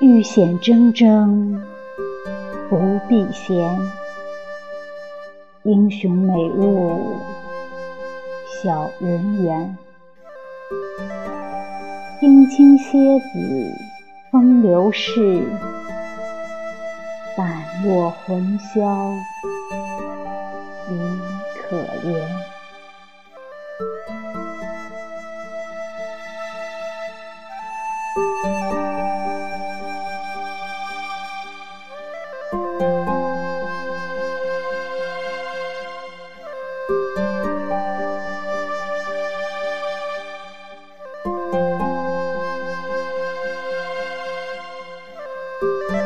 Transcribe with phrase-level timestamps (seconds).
[0.00, 1.60] 遇险铮铮
[2.68, 3.78] 不避嫌，
[5.62, 7.16] 英雄美物
[8.62, 9.76] 小人缘。
[12.20, 13.93] 冰清蝎子
[14.64, 15.46] 流逝
[17.36, 19.12] 伴我魂消
[20.88, 21.20] 你
[21.54, 22.54] 可怜。
[45.64, 46.03] Música